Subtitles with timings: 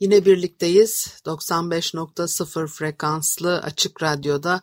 [0.00, 1.06] yine birlikteyiz.
[1.26, 4.62] 95.0 frekanslı açık radyoda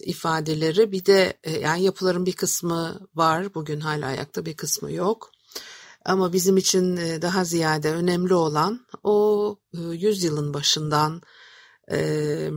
[0.00, 5.30] ifadeleri bir de e, yani yapıların bir kısmı var bugün hala ayakta bir kısmı yok.
[6.04, 11.22] Ama bizim için e, daha ziyade önemli olan o e, yüzyılın başından
[11.92, 12.50] e,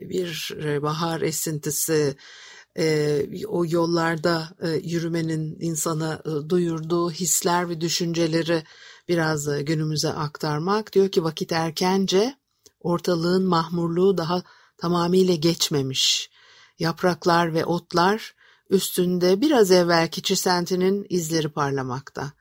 [0.00, 2.16] bir bahar esintisi,
[2.78, 8.62] e, o yollarda e, yürümenin insana e, duyurduğu hisler ve düşünceleri
[9.08, 10.92] biraz e, günümüze aktarmak.
[10.92, 12.36] Diyor ki vakit erkence
[12.80, 14.42] ortalığın mahmurluğu daha
[14.78, 16.30] tamamıyla geçmemiş.
[16.78, 18.34] Yapraklar ve otlar
[18.70, 22.32] üstünde biraz evvelki çisentinin izleri parlamakta.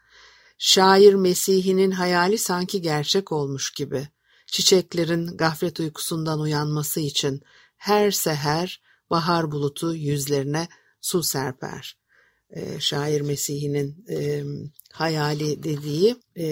[0.58, 4.08] Şair Mesih'inin hayali sanki gerçek olmuş gibi.
[4.48, 7.42] Çiçeklerin gaflet uykusundan uyanması için
[7.78, 10.68] her seher bahar bulutu yüzlerine
[11.02, 11.98] su serper.
[12.50, 14.44] E, şair Mesih'inin e,
[14.94, 16.48] hayali dediği e,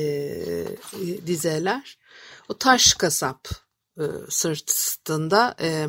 [1.28, 1.98] dizeler.
[2.50, 3.48] O taş kasap
[3.98, 5.88] e, sırtında e,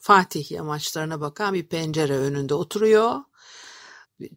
[0.00, 3.20] Fatih yamaçlarına bakan bir pencere önünde oturuyor.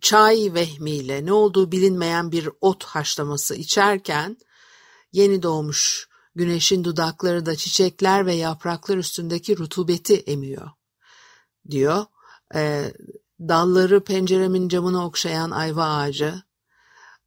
[0.01, 4.37] Çay vehmiyle ne olduğu bilinmeyen bir ot haşlaması içerken
[5.11, 10.71] yeni doğmuş güneşin dudakları da çiçekler ve yapraklar üstündeki rutubeti emiyor
[11.69, 12.05] diyor.
[12.55, 12.93] E,
[13.39, 16.43] dalları penceremin camını okşayan ayva ağacı,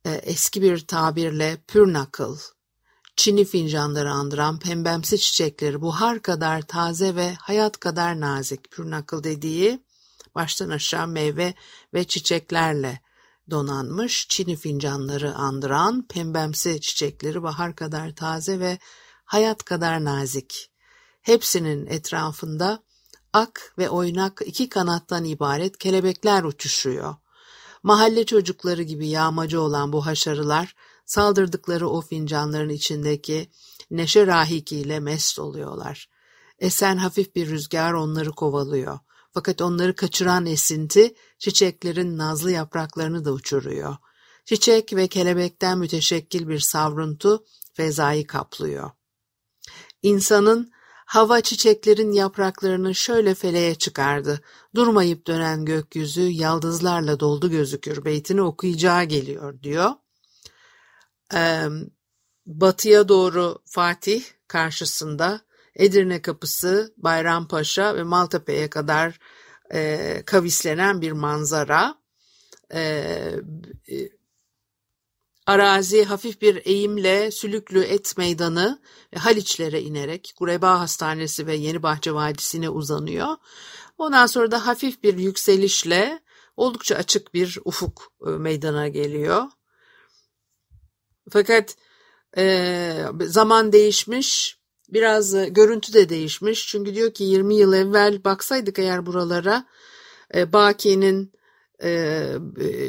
[0.04, 2.38] e, eski bir tabirle pürnakıl,
[3.16, 8.70] çini fincanları andıran pembemsi çiçekleri buhar kadar taze ve hayat kadar nazik.
[8.70, 9.84] Pürnakıl dediği
[10.34, 11.54] baştan aşağı meyve
[11.94, 13.00] ve çiçeklerle
[13.50, 18.78] donanmış çini fincanları andıran pembemsi çiçekleri bahar kadar taze ve
[19.24, 20.70] hayat kadar nazik.
[21.22, 22.82] Hepsinin etrafında
[23.34, 27.14] ak ve oynak iki kanattan ibaret kelebekler uçuşuyor.
[27.82, 30.74] Mahalle çocukları gibi yağmacı olan bu haşarılar
[31.06, 33.50] saldırdıkları o fincanların içindeki
[33.90, 36.08] neşe rahikiyle mest oluyorlar.
[36.58, 38.98] Esen hafif bir rüzgar onları kovalıyor.
[39.34, 43.96] Fakat onları kaçıran esinti çiçeklerin nazlı yapraklarını da uçuruyor.
[44.44, 48.90] Çiçek ve kelebekten müteşekkil bir savruntu fezayı kaplıyor.
[50.02, 50.73] İnsanın
[51.04, 54.40] Hava çiçeklerin yapraklarını şöyle feleğe çıkardı.
[54.74, 58.04] Durmayıp dönen gökyüzü yaldızlarla doldu gözükür.
[58.04, 59.90] Beytini okuyacağı geliyor diyor.
[61.34, 61.62] Ee,
[62.46, 65.40] batıya doğru Fatih karşısında
[65.74, 69.18] Edirne Kapısı, Bayrampaşa ve Maltepe'ye kadar
[69.74, 71.94] e, kavislenen bir manzara.
[72.74, 72.80] E,
[75.46, 78.80] Arazi hafif bir eğimle Sülüklü Et Meydanı
[79.14, 83.36] ve Haliçlere inerek Gureba Hastanesi ve Yenibahçe Vadisi'ne uzanıyor.
[83.98, 86.20] Ondan sonra da hafif bir yükselişle
[86.56, 89.44] oldukça açık bir ufuk e, meydana geliyor.
[91.30, 91.76] Fakat
[92.36, 96.68] e, zaman değişmiş, biraz e, görüntü de değişmiş.
[96.68, 99.66] Çünkü diyor ki 20 yıl evvel baksaydık eğer buralara
[100.34, 101.32] e, Baki'nin
[101.84, 102.38] ee,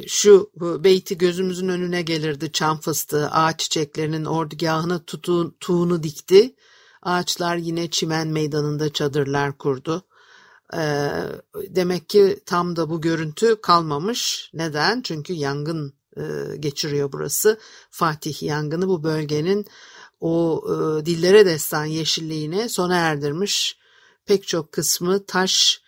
[0.07, 6.55] şu beyti gözümüzün önüne gelirdi çam fıstığı ağaç çiçeklerinin ordugahına tutu, tuğunu dikti.
[7.01, 10.03] Ağaçlar yine çimen meydanında çadırlar kurdu.
[10.73, 11.09] Ee,
[11.55, 14.51] demek ki tam da bu görüntü kalmamış.
[14.53, 15.01] Neden?
[15.01, 16.23] Çünkü yangın e,
[16.59, 17.59] geçiriyor burası.
[17.89, 19.65] Fatih yangını bu bölgenin
[20.19, 23.77] o e, dillere destan yeşilliğine sona erdirmiş.
[24.25, 25.81] Pek çok kısmı taş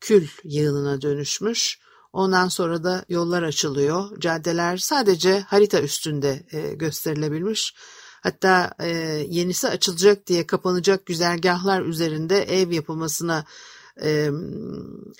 [0.00, 1.83] kül yığınına dönüşmüş.
[2.14, 4.20] Ondan sonra da yollar açılıyor.
[4.20, 7.74] Caddeler sadece harita üstünde e, gösterilebilmiş.
[8.22, 8.88] Hatta e,
[9.28, 13.44] yenisi açılacak diye kapanacak güzergahlar üzerinde ev yapılmasına
[14.02, 14.30] e,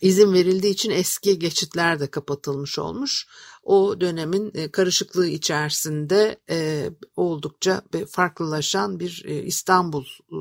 [0.01, 3.27] izin verildiği için eski geçitler de kapatılmış olmuş.
[3.63, 10.39] O dönemin e, karışıklığı içerisinde e, oldukça farklılaşan bir e, İstanbul e,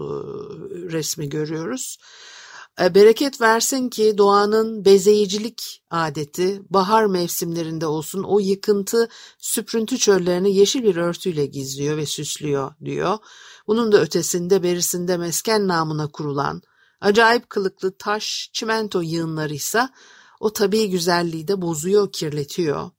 [0.92, 1.98] resmi görüyoruz.
[2.82, 9.10] E, bereket versin ki doğanın bezeyicilik adeti bahar mevsimlerinde olsun o yıkıntı
[9.40, 13.18] süprüntü çöllerini yeşil bir örtüyle gizliyor ve süslüyor diyor.
[13.68, 16.62] Bunun da ötesinde berisinde mesken namına kurulan
[17.02, 19.90] acayip kılıklı taş çimento yığınları ise
[20.40, 22.90] o tabii güzelliği de bozuyor, kirletiyor.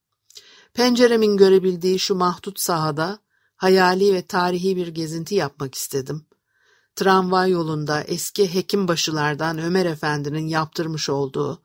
[0.75, 3.19] Penceremin görebildiği şu mahdut sahada
[3.57, 6.27] hayali ve tarihi bir gezinti yapmak istedim.
[6.97, 11.63] Tramvay yolunda eski hekimbaşılardan Ömer Efendi'nin yaptırmış olduğu,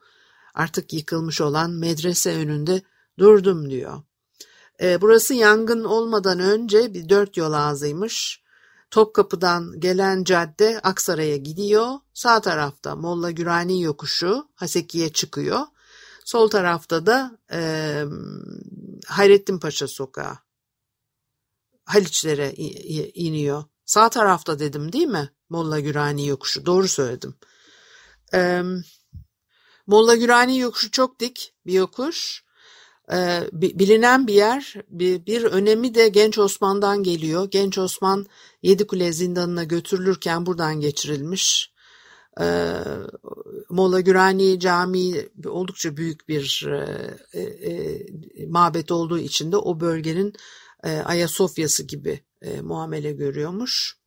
[0.53, 2.81] artık yıkılmış olan medrese önünde
[3.19, 4.01] durdum diyor.
[4.81, 8.43] E, burası yangın olmadan önce bir dört yol ağzıymış.
[8.91, 11.87] Topkapı'dan gelen cadde Aksaray'a gidiyor.
[12.13, 15.59] Sağ tarafta Molla Gürani yokuşu Haseki'ye çıkıyor.
[16.25, 18.03] Sol tarafta da e,
[19.07, 20.37] Hayrettin Paşa sokağı.
[21.85, 22.53] Haliçlere
[23.13, 23.63] iniyor.
[23.89, 25.29] Sağ tarafta dedim değil mi?
[25.49, 26.65] Molla Gürani yokuşu.
[26.65, 27.35] Doğru söyledim.
[28.33, 28.61] Ee,
[29.87, 32.43] Molla Gürani yokuşu çok dik bir yokuş.
[33.11, 34.75] Ee, bilinen bir yer.
[34.89, 37.51] Bir, bir önemi de Genç Osman'dan geliyor.
[37.51, 38.25] Genç Osman
[38.63, 41.73] Yedikule zindanına götürülürken buradan geçirilmiş.
[42.41, 42.71] Ee,
[43.69, 46.67] Molla Gürani Camii oldukça büyük bir
[47.33, 50.33] e, e, mabet olduğu için de o bölgenin
[50.83, 53.97] e, Ayasofya'sı gibi e, muamele görüyormuş.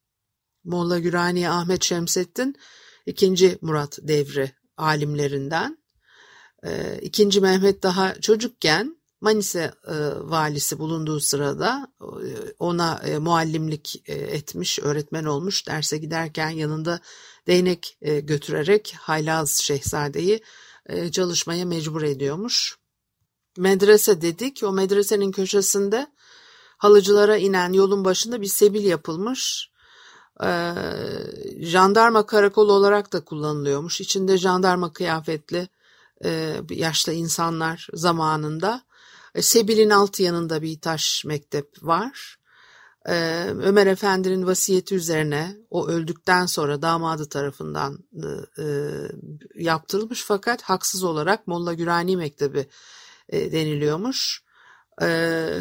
[0.64, 2.56] Molla Gürani Ahmet Şemsettin
[3.06, 5.78] ikinci Murat devri alimlerinden.
[6.66, 9.72] E, ikinci Mehmet daha çocukken Manisa e,
[10.20, 15.66] valisi bulunduğu sırada e, ona e, muallimlik e, etmiş, öğretmen olmuş.
[15.66, 17.00] Derse giderken yanında
[17.46, 20.42] değnek e, götürerek Haylaz Şehzade'yi
[20.86, 22.76] e, çalışmaya mecbur ediyormuş.
[23.58, 24.62] Medrese dedik.
[24.62, 26.06] O medresenin köşesinde
[26.82, 29.70] halıcılara inen yolun başında bir sebil yapılmış.
[30.44, 30.74] Ee,
[31.60, 34.00] jandarma karakolu olarak da kullanılıyormuş.
[34.00, 35.68] İçinde jandarma kıyafetli
[36.24, 38.82] e, yaşlı insanlar zamanında.
[39.34, 42.38] E, Sebil'in alt yanında bir taş mektep var.
[43.08, 47.98] Ee, Ömer Efendi'nin vasiyeti üzerine o öldükten sonra damadı tarafından
[48.58, 48.64] e,
[49.54, 52.66] yaptırılmış fakat haksız olarak Molla Gürani Mektebi
[53.28, 54.42] e, deniliyormuş.
[55.02, 55.60] Ee,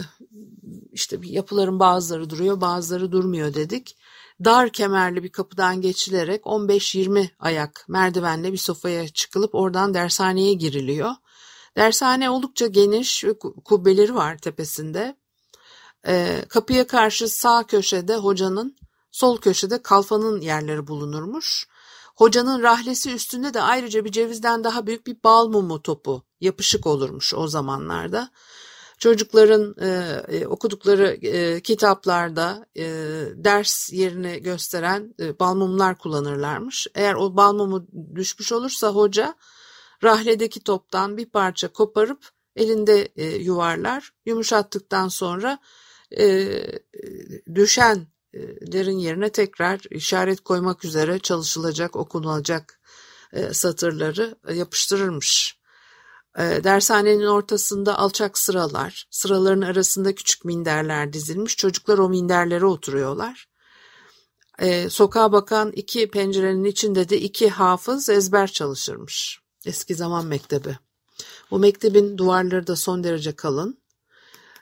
[0.92, 3.98] işte yapıların bazıları duruyor bazıları durmuyor dedik.
[4.46, 11.12] Dar kemerli bir kapıdan geçilerek 15-20 ayak merdivenle bir sofaya çıkılıp oradan dershaneye giriliyor.
[11.78, 15.16] Dershane oldukça geniş ve kubbeleri var tepesinde.
[16.08, 18.76] Ee, kapıya karşı sağ köşede hocanın,
[19.12, 21.68] sol köşede kalfanın yerleri bulunurmuş.
[22.16, 27.34] Hocanın rahlesi üstünde de ayrıca bir cevizden daha büyük bir bal mumu topu yapışık olurmuş
[27.34, 28.30] o zamanlarda.
[29.02, 29.88] Çocukların e,
[30.38, 32.86] e, okudukları e, kitaplarda e,
[33.36, 36.88] ders yerini gösteren e, balmumlar kullanırlarmış.
[36.96, 39.36] Eğer o balmumu düşmüş olursa hoca
[40.04, 44.14] rahledeki toptan bir parça koparıp elinde e, yuvarlar.
[44.26, 45.60] Yumuşattıktan sonra
[46.18, 46.48] e,
[47.56, 52.82] düşenlerin yerine tekrar işaret koymak üzere çalışılacak, okunulacak
[53.34, 55.61] e, satırları yapıştırırmış.
[56.38, 61.58] E, dershanenin ortasında alçak sıralar, sıraların arasında küçük minderler dizilmiş.
[61.58, 63.48] Çocuklar o minderlere oturuyorlar.
[64.60, 69.42] E, sokağa bakan iki pencerenin içinde de iki hafız ezber çalışırmış.
[69.66, 70.78] Eski zaman mektebi.
[71.52, 73.82] Bu mektebin duvarları da son derece kalın.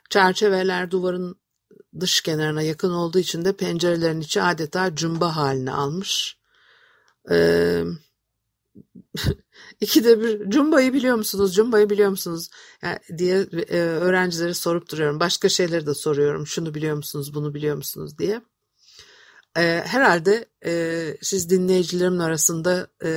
[0.10, 1.40] Çerçeveler duvarın
[2.00, 6.38] dış kenarına yakın olduğu için de pencerelerin içi adeta cumba haline almış.
[7.32, 7.84] Ee,
[9.82, 11.56] İkide bir Cumba'yı biliyor musunuz?
[11.56, 12.50] Cumba'yı biliyor musunuz?
[12.82, 13.38] Yani diye
[13.70, 15.20] e, öğrencilere sorup duruyorum.
[15.20, 16.48] Başka şeyleri de soruyorum.
[16.48, 17.34] Şunu biliyor musunuz?
[17.34, 18.42] Bunu biliyor musunuz diye.
[19.58, 23.12] E, herhalde e, siz dinleyicilerimin arasında e,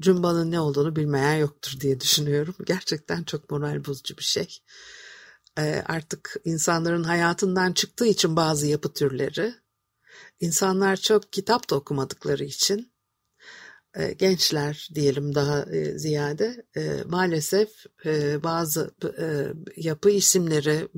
[0.00, 2.54] Cumba'nın ne olduğunu bilmeyen yoktur diye düşünüyorum.
[2.66, 4.58] Gerçekten çok moral bozucu bir şey.
[5.58, 9.54] E, artık insanların hayatından çıktığı için bazı yapı türleri,
[10.40, 12.89] insanlar çok kitap da okumadıkları için
[14.18, 17.68] gençler diyelim daha e, ziyade e, maalesef
[18.42, 18.90] bazı
[19.76, 20.88] yapı isimleri,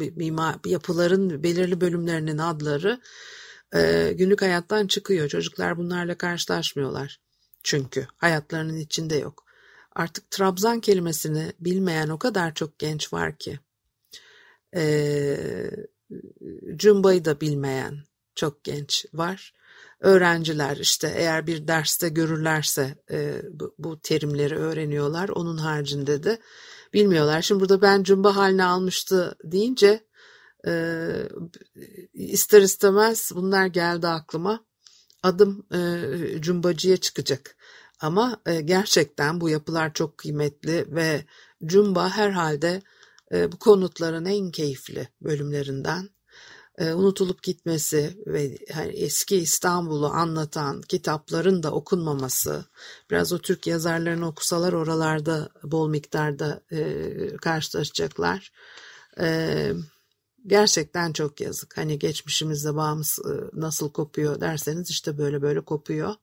[0.66, 3.00] yapıların belirli bölümlerinin adları
[4.14, 5.28] günlük hayattan çıkıyor.
[5.28, 7.20] Çocuklar bunlarla karşılaşmıyorlar.
[7.62, 9.44] Çünkü hayatlarının içinde yok.
[9.94, 13.60] Artık Trabzan kelimesini bilmeyen o kadar çok genç var ki.
[14.76, 15.36] E,
[16.76, 19.54] Cumba'yı da bilmeyen çok genç var.
[20.00, 25.28] öğrenciler işte eğer bir derste görürlerse e, bu, bu terimleri öğreniyorlar.
[25.28, 26.38] Onun haricinde de
[26.94, 27.42] bilmiyorlar.
[27.42, 30.06] Şimdi burada ben cumba haline almıştı deyince
[30.66, 30.72] e,
[32.14, 34.64] ister istemez bunlar geldi aklıma.
[35.22, 37.56] Adım e, cumbacıya çıkacak.
[38.00, 41.24] Ama e, gerçekten bu yapılar çok kıymetli ve
[41.66, 42.82] cumba herhalde
[43.32, 46.10] e, bu konutların en keyifli bölümlerinden
[46.82, 52.64] e, unutulup gitmesi ve yani eski İstanbul'u anlatan kitapların da okunmaması,
[53.10, 58.52] biraz o Türk yazarlarını okusalar oralarda bol miktarda e, karşılaşacaklar.
[59.20, 59.72] E,
[60.46, 61.78] gerçekten çok yazık.
[61.78, 66.14] Hani geçmişimizde bağımız e, nasıl kopuyor derseniz işte böyle böyle kopuyor.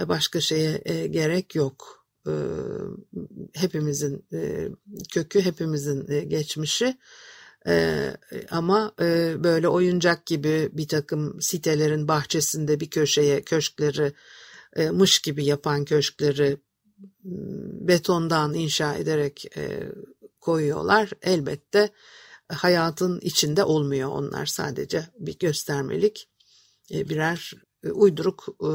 [0.00, 2.06] E, başka şeye e, gerek yok.
[2.26, 2.32] E,
[3.54, 4.68] hepimizin e,
[5.12, 6.96] kökü, hepimizin e, geçmişi.
[7.66, 8.16] Ee,
[8.50, 14.12] ama e, böyle oyuncak gibi bir takım sitelerin bahçesinde bir köşeye köşkleri
[14.76, 16.56] e, mış gibi yapan köşkleri
[17.88, 19.92] betondan inşa ederek e,
[20.40, 21.10] koyuyorlar.
[21.22, 21.90] Elbette
[22.48, 26.28] hayatın içinde olmuyor onlar sadece bir göstermelik
[26.90, 27.52] e, birer
[27.84, 28.70] e, uyduruk e,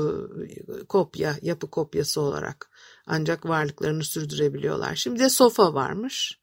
[0.85, 2.69] kopya, yapı kopyası olarak
[3.05, 4.95] ancak varlıklarını sürdürebiliyorlar.
[4.95, 6.39] Şimdi de sofa varmış.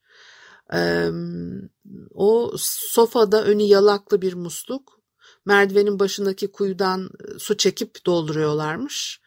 [2.15, 5.01] O sofada önü yalaklı bir musluk.
[5.45, 9.21] Merdivenin başındaki kuyudan e, su çekip dolduruyorlarmış.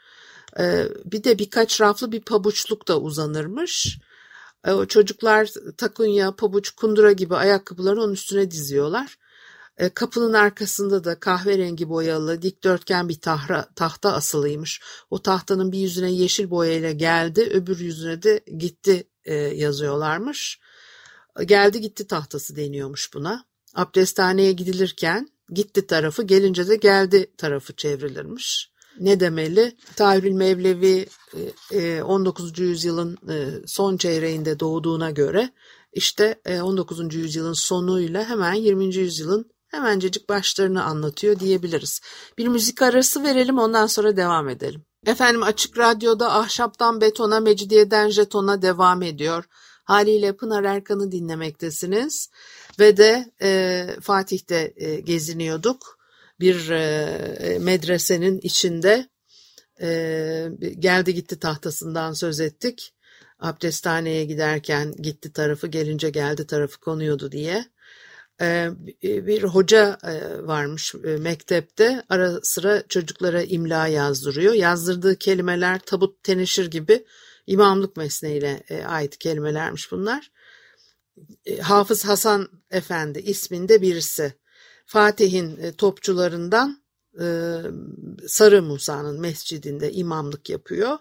[1.05, 3.99] Bir de birkaç raflı bir pabuçluk da uzanırmış.
[4.67, 9.17] O çocuklar takunya, pabuç, kundura gibi ayakkabıları onun üstüne diziyorlar.
[9.93, 14.81] Kapının arkasında da kahverengi boyalı dikdörtgen bir tahra, tahta asılıymış.
[15.09, 19.07] O tahtanın bir yüzüne yeşil boyayla geldi, öbür yüzüne de gitti
[19.53, 20.59] yazıyorlarmış.
[21.45, 23.45] Geldi gitti tahtası deniyormuş buna.
[23.75, 28.71] Abdesthaneye gidilirken gitti tarafı gelince de geldi tarafı çevrilirmiş.
[28.99, 29.77] Ne demeli?
[29.95, 31.07] Tahirül Mevlevi
[32.03, 32.59] 19.
[32.59, 35.49] E, yüzyılın e, son çeyreğinde doğduğuna göre
[35.93, 36.99] işte 19.
[36.99, 38.95] E, yüzyılın sonuyla hemen 20.
[38.95, 42.01] yüzyılın hemencecik başlarını anlatıyor diyebiliriz.
[42.37, 44.85] Bir müzik arası verelim ondan sonra devam edelim.
[45.05, 49.43] Efendim Açık Radyo'da ahşaptan betona, mecidiyeden jetona devam ediyor.
[49.87, 52.29] Haliyle Pınar Erkan'ı dinlemektesiniz
[52.79, 55.99] ve de e, Fatih'te e, geziniyorduk.
[56.39, 59.09] Bir e, medresenin içinde
[59.81, 62.93] e, geldi gitti tahtasından söz ettik.
[63.39, 67.65] Abdesthaneye giderken gitti tarafı gelince geldi tarafı konuyordu diye.
[68.41, 68.69] E,
[69.03, 74.53] bir hoca e, varmış e, mektepte ara sıra çocuklara imla yazdırıyor.
[74.53, 77.05] Yazdırdığı kelimeler tabut teneşir gibi
[77.47, 80.31] imamlık mesleğiyle e, ait kelimelermiş bunlar.
[81.45, 84.33] E, Hafız Hasan Efendi isminde birisi.
[84.85, 86.87] Fatih'in e, topçularından
[88.27, 90.97] Sarı Musa'nın mescidinde imamlık yapıyor.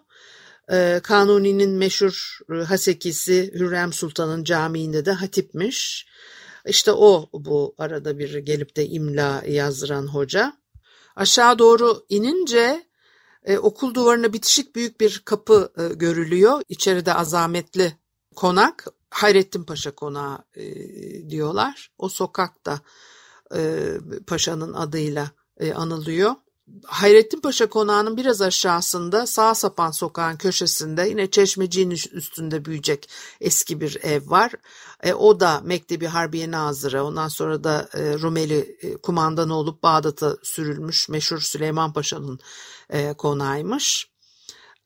[1.02, 6.06] Kanuni'nin meşhur Hasekisi Hürrem Sultan'ın camiinde de hatipmiş.
[6.66, 10.52] İşte o bu arada bir gelip de imla yazdıran hoca.
[11.16, 12.86] Aşağı doğru inince
[13.46, 16.62] e, okul duvarına bitişik büyük bir kapı e, görülüyor.
[16.68, 17.92] İçeride azametli
[18.36, 18.86] konak.
[19.10, 20.64] Hayrettin Paşa konağı e,
[21.30, 21.90] diyorlar.
[21.98, 22.80] O sokakta
[23.54, 23.90] e,
[24.26, 26.34] paşanın adıyla e, anılıyor.
[26.84, 33.10] Hayrettin Paşa konağının biraz aşağısında sağ sapan sokağın köşesinde yine çeşmeciğin üstünde büyüyecek
[33.40, 34.52] eski bir ev var.
[35.02, 40.36] E, o da Mektebi Harbiye Nazırı ondan sonra da e, Rumeli e, kumandanı olup Bağdat'a
[40.42, 42.40] sürülmüş meşhur Süleyman Paşa'nın
[42.90, 44.10] e, konağıymış.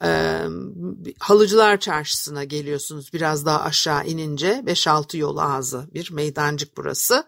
[0.04, 0.42] E,
[1.20, 7.24] Halıcılar Çarşısı'na geliyorsunuz biraz daha aşağı inince 5-6 yol ağzı bir meydancık burası.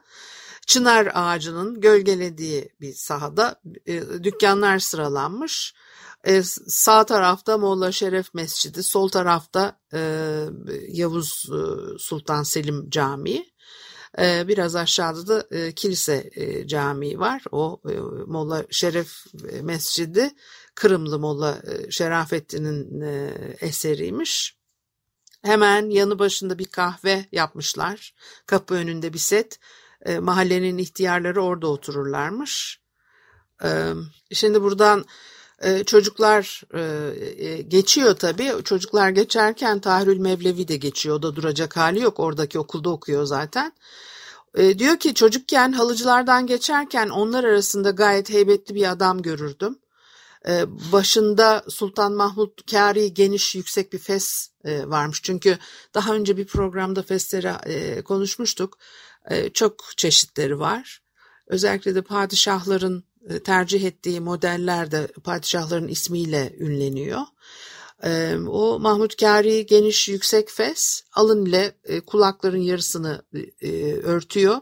[0.67, 5.75] Çınar ağacının gölgelediği bir sahada e, dükkanlar sıralanmış.
[6.25, 10.00] E, sağ tarafta Molla Şeref Mescidi, sol tarafta e,
[10.88, 11.59] Yavuz e,
[11.99, 13.52] Sultan Selim Camii.
[14.19, 17.45] E, biraz aşağıda da e, kilise e, camii var.
[17.52, 17.92] O e,
[18.26, 19.25] Molla Şeref
[19.62, 20.31] Mescidi
[20.75, 24.57] Kırımlı Molla e, Şerafettin'in e, eseriymiş.
[25.42, 28.14] Hemen yanı başında bir kahve yapmışlar.
[28.47, 29.59] Kapı önünde bir set.
[30.07, 32.81] E, mahallenin ihtiyarları orada otururlarmış.
[33.64, 33.92] E,
[34.33, 35.04] şimdi buradan e,
[35.87, 38.52] çocuklar e, geçiyor tabii.
[38.64, 41.16] Çocuklar geçerken Tahirül Mevlevi de geçiyor.
[41.16, 42.21] O da duracak hali yok.
[42.21, 43.73] Oradaki okulda okuyor zaten.
[44.78, 49.78] diyor ki çocukken halıcılardan geçerken onlar arasında gayet heybetli bir adam görürdüm.
[50.92, 55.23] başında Sultan Mahmut Kari geniş yüksek bir fes varmış.
[55.23, 55.59] Çünkü
[55.95, 58.78] daha önce bir programda fesleri konuşmuştuk.
[59.54, 61.02] Çok çeşitleri var.
[61.47, 63.12] Özellikle de padişahların e,
[63.45, 67.21] tercih ettiği modeller de padişahların ismiyle ünleniyor.
[68.05, 73.23] E, o Mahmutkari geniş yüksek fes alın ile e, kulakların yarısını
[74.02, 74.57] örtüyor.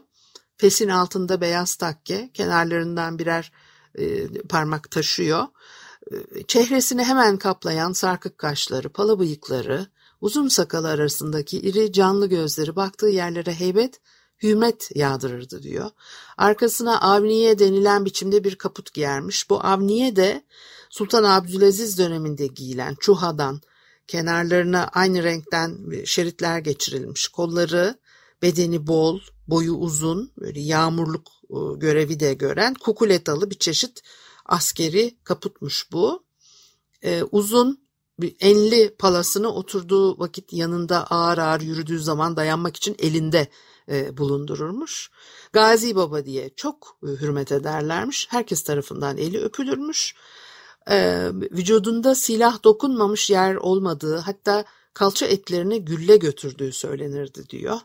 [0.57, 3.51] Fesin altında beyaz takke kenarlarından birer
[4.49, 5.47] parmak taşıyor.
[6.47, 9.87] Çehresini hemen kaplayan sarkık kaşları, pala bıyıkları,
[10.21, 13.99] uzun sakalı arasındaki iri canlı gözleri baktığı yerlere heybet
[14.43, 15.89] hürmet yağdırırdı diyor.
[16.37, 19.49] Arkasına avniye denilen biçimde bir kaput giyermiş.
[19.49, 20.43] Bu avniye de
[20.89, 23.61] Sultan Abdülaziz döneminde giyilen çuhadan
[24.07, 27.27] kenarlarına aynı renkten şeritler geçirilmiş.
[27.27, 27.99] Kolları,
[28.41, 34.01] bedeni bol, boyu uzun, böyle yağmurluk e, görevi de gören kukuletalı bir çeşit
[34.45, 36.23] askeri kaputmuş bu.
[37.03, 37.81] Ee, uzun
[38.39, 43.47] enli palasını oturduğu vakit yanında ağır ağır yürüdüğü zaman dayanmak için elinde
[43.91, 45.11] e, bulundururmuş.
[45.53, 48.27] Gazi Baba diye çok e, hürmet ederlermiş.
[48.29, 50.15] Herkes tarafından eli öpülürmüş.
[50.89, 57.79] E, vücudunda silah dokunmamış yer olmadığı hatta kalça etlerini gülle götürdüğü söylenirdi diyor.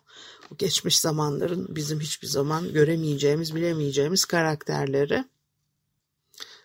[0.50, 5.24] Bu geçmiş zamanların bizim hiçbir zaman göremeyeceğimiz, bilemeyeceğimiz karakterleri.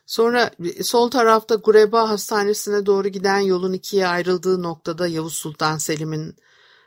[0.06, 0.52] Sonra
[0.84, 6.36] sol tarafta Gureba Hastanesi'ne doğru giden yolun ikiye ayrıldığı noktada Yavuz Sultan Selim'in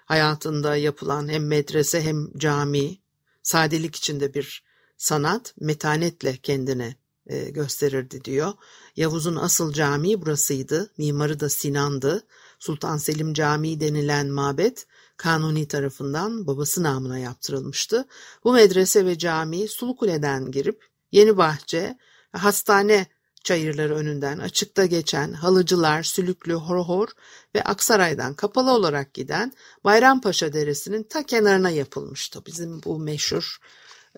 [0.05, 2.99] hayatında yapılan hem medrese hem cami,
[3.43, 4.65] sadelik içinde bir
[4.97, 6.97] sanat, metanetle kendine
[7.27, 8.53] e, gösterirdi diyor.
[8.97, 12.27] Yavuz'un asıl camii burasıydı, mimarı da Sinan'dı.
[12.59, 18.07] Sultan Selim Camii denilen mabet Kanuni tarafından babası namına yaptırılmıştı.
[18.45, 21.99] Bu medrese ve cami Sulukule'den girip Yeni Bahçe,
[22.33, 23.07] hastane
[23.45, 27.09] çayırları önünden açıkta geçen Halıcılar, Sülüklü, Horhor
[27.55, 29.53] ve Aksaray'dan kapalı olarak giden
[29.85, 32.47] Bayrampaşa Deresi'nin ta kenarına yapılmıştı.
[32.47, 33.59] Bizim bu meşhur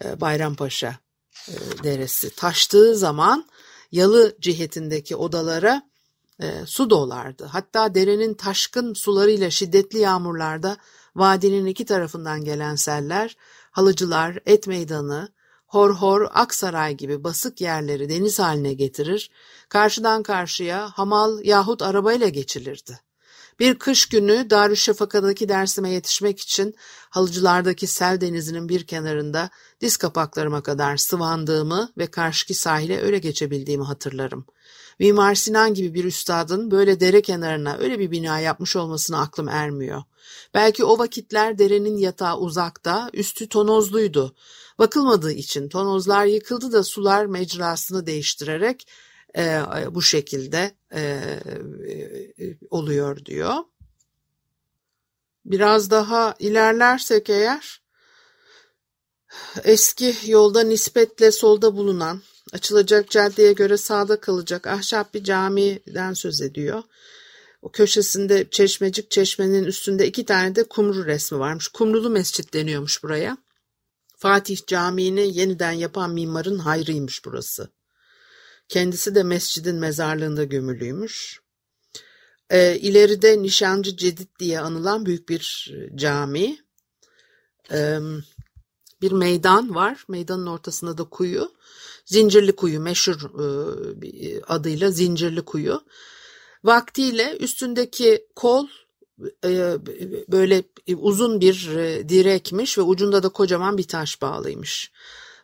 [0.04, 0.98] e, Bayrampaşa
[1.48, 1.54] e,
[1.84, 3.46] Deresi taştığı zaman
[3.92, 5.82] yalı cihetindeki odalara
[6.42, 7.44] e, su dolardı.
[7.44, 10.76] Hatta derenin taşkın sularıyla şiddetli yağmurlarda
[11.16, 13.36] vadinin iki tarafından gelen seller,
[13.70, 15.35] halıcılar, et meydanı,
[15.66, 19.30] Horhor, Aksaray gibi basık yerleri deniz haline getirir,
[19.68, 23.00] karşıdan karşıya hamal yahut arabayla geçilirdi.
[23.58, 26.74] Bir kış günü Darüşşafaka'daki dersime yetişmek için
[27.10, 29.50] halıcılardaki sel denizinin bir kenarında
[29.80, 34.46] diz kapaklarıma kadar sıvandığımı ve karşıki sahile öyle geçebildiğimi hatırlarım.
[34.98, 40.02] Mimar Sinan gibi bir üstadın böyle dere kenarına öyle bir bina yapmış olmasına aklım ermiyor.
[40.54, 44.34] Belki o vakitler derenin yatağı uzakta, üstü tonozluydu.
[44.78, 48.88] Bakılmadığı için tonozlar yıkıldı da sular mecrasını değiştirerek
[49.38, 53.54] e, bu şekilde e, e, oluyor diyor.
[55.44, 57.82] Biraz daha ilerlersek eğer
[59.64, 66.82] eski yolda nispetle solda bulunan açılacak caddeye göre sağda kalacak ahşap bir camiden söz ediyor.
[67.62, 71.68] O köşesinde çeşmecik çeşmenin üstünde iki tane de kumru resmi varmış.
[71.68, 73.38] Kumrulu mescit deniyormuş buraya.
[74.16, 77.70] Fatih Camii'ni yeniden yapan mimarın hayrıymış burası.
[78.68, 81.40] Kendisi de mescidin mezarlığında gömülüymüş.
[82.50, 86.58] E, ileride Nişancı Cedid diye anılan büyük bir cami.
[87.72, 87.98] E,
[89.02, 90.04] bir meydan var.
[90.08, 91.55] Meydanın ortasında da kuyu.
[92.06, 93.20] Zincirli Kuyu meşhur
[94.02, 95.80] e, adıyla Zincirli Kuyu.
[96.64, 98.66] Vaktiyle üstündeki kol
[99.44, 99.74] e,
[100.28, 100.62] böyle
[100.96, 104.92] uzun bir e, direkmiş ve ucunda da kocaman bir taş bağlıymış.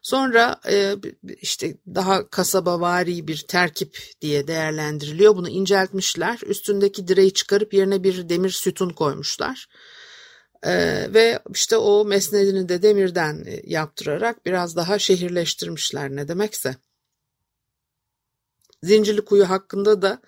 [0.02, 0.96] Sonra e,
[1.40, 5.36] işte daha kasabavari bir terkip diye değerlendiriliyor.
[5.36, 6.38] Bunu inceltmişler.
[6.46, 9.68] Üstündeki direği çıkarıp yerine bir demir sütun koymuşlar.
[11.14, 16.76] Ve işte o mesnedini de demirden yaptırarak biraz daha şehirleştirmişler ne demekse.
[18.82, 20.22] Zincirli Kuyu hakkında da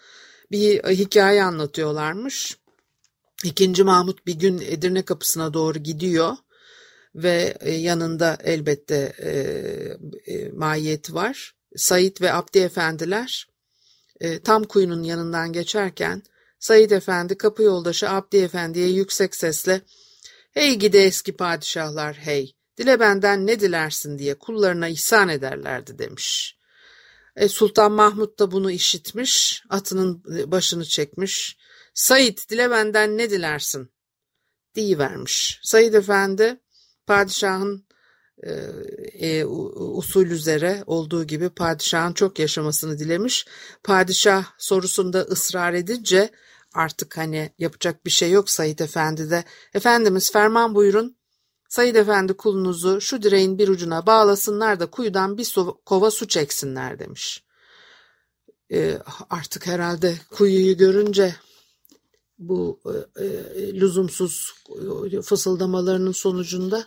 [0.51, 2.59] bir hikaye anlatıyorlarmış.
[3.45, 6.37] İkinci Mahmut bir gün Edirne kapısına doğru gidiyor
[7.15, 9.31] ve e, yanında elbette e,
[10.35, 11.55] e, mahiyeti var.
[11.77, 13.49] Said ve Abdi efendiler
[14.21, 16.23] e, tam kuyunun yanından geçerken
[16.59, 19.81] Said efendi kapı yoldaşı Abdi efendiye yüksek sesle
[20.55, 26.59] ''Hey gide eski padişahlar hey, dile benden ne dilersin diye kullarına ihsan ederlerdi.'' demiş.
[27.37, 31.59] E, Sultan Mahmut da bunu işitmiş, atının başını çekmiş,
[31.95, 33.95] Said dile benden ne dilersin?
[34.77, 35.61] vermiş.
[35.63, 36.61] Said Efendi
[37.07, 37.87] padişahın
[38.43, 38.53] e,
[39.21, 43.47] e, usul üzere olduğu gibi padişahın çok yaşamasını dilemiş.
[43.85, 46.31] Padişah sorusunda ısrar edince
[46.75, 49.45] artık hani yapacak bir şey yok Said Efendi de.
[49.75, 51.17] Efendimiz ferman buyurun
[51.75, 56.99] Sayın Efendi kulunuzu şu direğin bir ucuna bağlasınlar da kuyudan bir su, kova su çeksinler
[56.99, 57.45] demiş.
[58.73, 58.99] E,
[59.31, 61.35] artık herhalde kuyuyu görünce
[62.39, 62.81] bu
[63.17, 64.55] e, e, lüzumsuz
[65.23, 66.87] fısıldamalarının sonucunda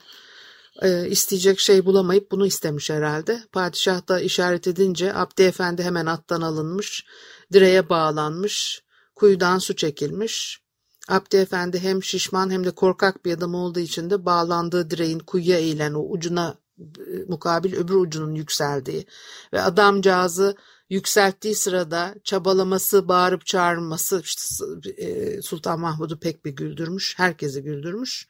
[0.82, 3.44] e, isteyecek şey bulamayıp bunu istemiş herhalde.
[3.52, 7.06] Padişah da işaret edince Abdi Efendi hemen attan alınmış,
[7.54, 8.84] direğe bağlanmış,
[9.18, 10.62] kuyudan su çekilmiş.
[11.08, 15.58] Abdi Efendi hem şişman hem de korkak bir adam olduğu için de bağlandığı direğin kuyuya
[15.58, 19.06] eğilen o ucuna e, mukabil öbür ucunun yükseldiği
[19.54, 20.56] ve adamcağızı
[20.90, 24.66] yükselttiği sırada çabalaması, bağırıp çağırması işte
[24.98, 28.28] e, Sultan Mahmud'u pek bir güldürmüş, herkesi güldürmüş.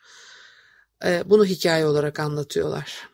[1.06, 3.10] E, bunu hikaye olarak anlatıyorlar.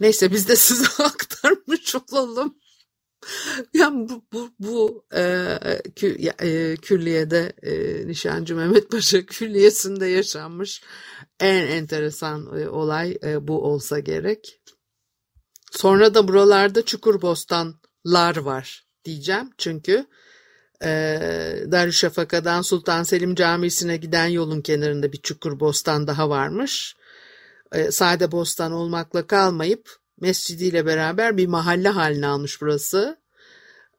[0.00, 2.54] Neyse biz de size aktarmış olalım.
[3.74, 5.58] Yani bu, bu, bu e,
[5.96, 10.82] kü, e, külliyede e, Nişancı Mehmet Paşa külliyesinde yaşanmış
[11.40, 14.60] en enteresan e, olay e, bu olsa gerek.
[15.70, 19.50] Sonra da buralarda Çukurbostanlar var diyeceğim.
[19.58, 20.06] Çünkü
[20.82, 20.88] e,
[21.72, 26.96] Darüşşafaka'dan Sultan Selim Camisi'ne giden yolun kenarında bir Çukurbostan daha varmış.
[27.72, 33.16] E, sade bostan olmakla kalmayıp mescidiyle beraber bir mahalle haline almış burası.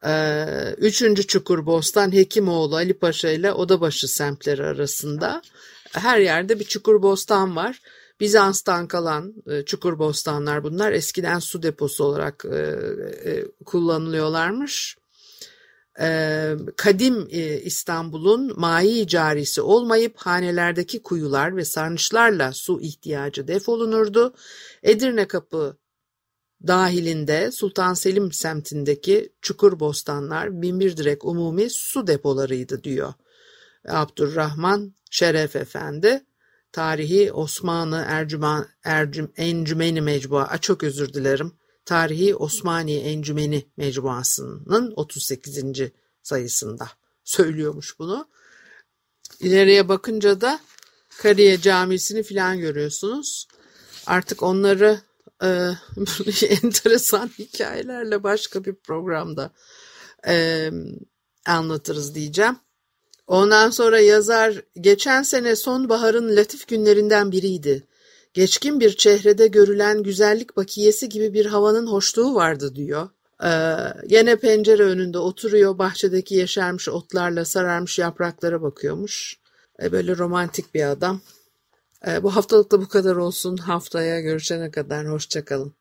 [0.06, 0.44] E,
[0.78, 5.42] üçüncü Çukurbostan Hekimoğlu Ali Paşa ile Odabaşı semtleri arasında.
[5.92, 7.80] Her yerde bir Çukurbostan var.
[8.20, 10.92] Bizans'tan kalan e, çukur bostanlar bunlar.
[10.92, 12.56] Eskiden su deposu olarak e,
[13.30, 14.96] e, kullanılıyorlarmış.
[16.00, 16.08] E,
[16.76, 17.28] kadim
[17.64, 24.34] İstanbul'un mai carisi olmayıp hanelerdeki kuyular ve sarnıçlarla su ihtiyacı defolunurdu.
[24.82, 25.76] Edirne Kapı
[26.66, 33.12] dahilinde Sultan Selim semtindeki çukur bostanlar binbir direk umumi su depolarıydı diyor.
[33.88, 36.24] Abdurrahman Şeref Efendi
[36.72, 41.52] Tarihi Osmanlı Ercüman, Ercüm, Encümeni Mecbua, çok özür dilerim.
[41.84, 45.64] Tarihi Osmani Encümeni Mecmuası'nın 38.
[46.22, 46.88] sayısında
[47.24, 48.28] söylüyormuş bunu.
[49.40, 50.60] İleriye bakınca da
[51.18, 53.48] Kariye Camisi'ni filan görüyorsunuz.
[54.06, 55.00] Artık onları
[55.42, 55.46] e,
[56.48, 59.50] enteresan hikayelerle başka bir programda
[60.26, 60.70] e,
[61.46, 62.56] anlatırız diyeceğim.
[63.26, 67.86] Ondan sonra yazar geçen sene sonbaharın latif günlerinden biriydi.
[68.34, 73.08] Geçkin bir çehrede görülen güzellik bakiyesi gibi bir havanın hoşluğu vardı diyor.
[73.44, 73.74] Ee,
[74.08, 79.36] yine pencere önünde oturuyor bahçedeki yeşermiş otlarla sararmış yapraklara bakıyormuş.
[79.82, 81.20] Ee, böyle romantik bir adam.
[82.06, 83.56] Ee, bu haftalık da bu kadar olsun.
[83.56, 85.74] Haftaya görüşene kadar hoşçakalın.